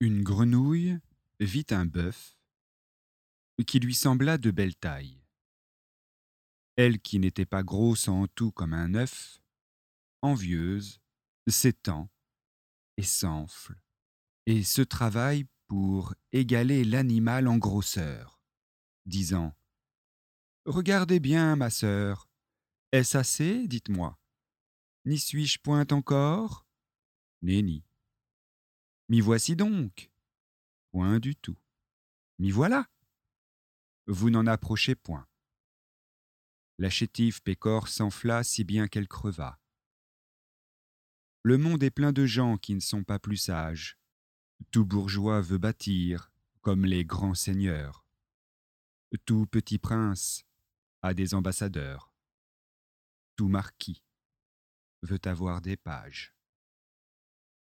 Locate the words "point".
25.60-25.86, 30.90-31.18, 34.94-35.26